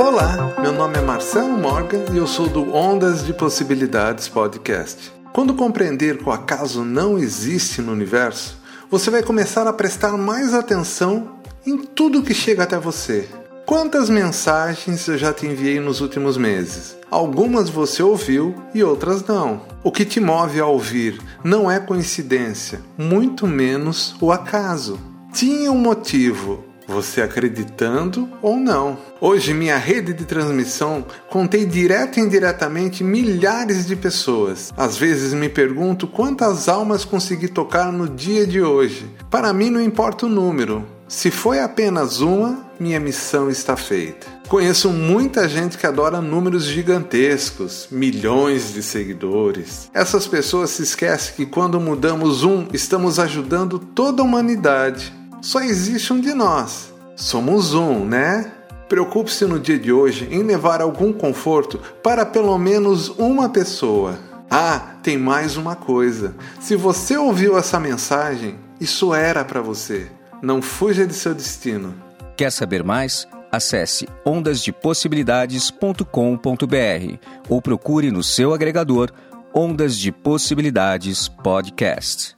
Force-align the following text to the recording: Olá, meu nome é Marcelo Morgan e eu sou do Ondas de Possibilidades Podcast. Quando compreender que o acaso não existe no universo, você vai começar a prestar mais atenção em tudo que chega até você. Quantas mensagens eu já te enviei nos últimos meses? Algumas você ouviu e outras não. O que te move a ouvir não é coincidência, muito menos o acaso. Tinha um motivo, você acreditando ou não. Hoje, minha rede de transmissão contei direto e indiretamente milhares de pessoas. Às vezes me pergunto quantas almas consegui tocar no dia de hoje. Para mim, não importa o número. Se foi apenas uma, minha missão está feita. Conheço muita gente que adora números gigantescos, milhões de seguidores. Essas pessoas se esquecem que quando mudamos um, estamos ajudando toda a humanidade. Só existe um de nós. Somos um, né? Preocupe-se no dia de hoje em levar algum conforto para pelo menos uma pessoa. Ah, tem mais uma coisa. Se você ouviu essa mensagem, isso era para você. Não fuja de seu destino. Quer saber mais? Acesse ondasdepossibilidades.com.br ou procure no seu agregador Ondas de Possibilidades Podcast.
Olá, 0.00 0.54
meu 0.62 0.72
nome 0.72 0.96
é 0.96 1.00
Marcelo 1.00 1.58
Morgan 1.58 2.04
e 2.12 2.18
eu 2.18 2.26
sou 2.28 2.48
do 2.48 2.72
Ondas 2.72 3.26
de 3.26 3.34
Possibilidades 3.34 4.28
Podcast. 4.28 5.12
Quando 5.32 5.56
compreender 5.56 6.18
que 6.18 6.28
o 6.28 6.30
acaso 6.30 6.84
não 6.84 7.18
existe 7.18 7.82
no 7.82 7.90
universo, 7.90 8.58
você 8.88 9.10
vai 9.10 9.24
começar 9.24 9.66
a 9.66 9.72
prestar 9.72 10.16
mais 10.16 10.54
atenção 10.54 11.40
em 11.66 11.78
tudo 11.78 12.22
que 12.22 12.32
chega 12.32 12.62
até 12.62 12.78
você. 12.78 13.28
Quantas 13.66 14.08
mensagens 14.08 15.08
eu 15.08 15.18
já 15.18 15.32
te 15.32 15.46
enviei 15.46 15.80
nos 15.80 16.00
últimos 16.00 16.36
meses? 16.36 16.96
Algumas 17.10 17.68
você 17.68 18.00
ouviu 18.00 18.54
e 18.72 18.84
outras 18.84 19.24
não. 19.26 19.62
O 19.82 19.90
que 19.90 20.04
te 20.04 20.20
move 20.20 20.60
a 20.60 20.66
ouvir 20.66 21.20
não 21.42 21.68
é 21.68 21.80
coincidência, 21.80 22.80
muito 22.96 23.48
menos 23.48 24.14
o 24.20 24.30
acaso. 24.30 24.96
Tinha 25.32 25.72
um 25.72 25.78
motivo, 25.78 26.67
você 26.88 27.20
acreditando 27.20 28.26
ou 28.40 28.56
não. 28.56 28.96
Hoje, 29.20 29.52
minha 29.52 29.76
rede 29.76 30.14
de 30.14 30.24
transmissão 30.24 31.04
contei 31.28 31.66
direto 31.66 32.18
e 32.18 32.22
indiretamente 32.22 33.04
milhares 33.04 33.86
de 33.86 33.94
pessoas. 33.94 34.72
Às 34.74 34.96
vezes 34.96 35.34
me 35.34 35.50
pergunto 35.50 36.06
quantas 36.06 36.66
almas 36.68 37.04
consegui 37.04 37.48
tocar 37.48 37.92
no 37.92 38.08
dia 38.08 38.46
de 38.46 38.62
hoje. 38.62 39.06
Para 39.30 39.52
mim, 39.52 39.68
não 39.68 39.82
importa 39.82 40.24
o 40.24 40.30
número. 40.30 40.84
Se 41.06 41.30
foi 41.30 41.60
apenas 41.60 42.20
uma, 42.20 42.66
minha 42.78 43.00
missão 43.00 43.50
está 43.50 43.76
feita. 43.76 44.26
Conheço 44.48 44.88
muita 44.90 45.48
gente 45.48 45.76
que 45.76 45.86
adora 45.86 46.20
números 46.20 46.64
gigantescos, 46.64 47.88
milhões 47.90 48.72
de 48.72 48.82
seguidores. 48.82 49.90
Essas 49.92 50.26
pessoas 50.26 50.70
se 50.70 50.82
esquecem 50.82 51.34
que 51.34 51.46
quando 51.46 51.80
mudamos 51.80 52.44
um, 52.44 52.66
estamos 52.72 53.18
ajudando 53.18 53.78
toda 53.78 54.22
a 54.22 54.24
humanidade. 54.24 55.17
Só 55.40 55.60
existe 55.60 56.12
um 56.12 56.20
de 56.20 56.34
nós. 56.34 56.92
Somos 57.16 57.74
um, 57.74 58.04
né? 58.04 58.52
Preocupe-se 58.88 59.44
no 59.44 59.60
dia 59.60 59.78
de 59.78 59.92
hoje 59.92 60.26
em 60.30 60.42
levar 60.42 60.80
algum 60.80 61.12
conforto 61.12 61.78
para 62.02 62.24
pelo 62.24 62.56
menos 62.58 63.08
uma 63.18 63.48
pessoa. 63.48 64.18
Ah, 64.50 64.94
tem 65.02 65.18
mais 65.18 65.56
uma 65.56 65.76
coisa. 65.76 66.34
Se 66.58 66.74
você 66.74 67.16
ouviu 67.16 67.56
essa 67.58 67.78
mensagem, 67.78 68.56
isso 68.80 69.14
era 69.14 69.44
para 69.44 69.60
você. 69.60 70.10
Não 70.40 70.62
fuja 70.62 71.06
de 71.06 71.12
seu 71.12 71.34
destino. 71.34 71.94
Quer 72.36 72.50
saber 72.50 72.82
mais? 72.82 73.28
Acesse 73.52 74.08
ondasdepossibilidades.com.br 74.24 77.18
ou 77.48 77.62
procure 77.62 78.10
no 78.10 78.22
seu 78.22 78.54
agregador 78.54 79.10
Ondas 79.54 79.98
de 79.98 80.12
Possibilidades 80.12 81.28
Podcast. 81.28 82.36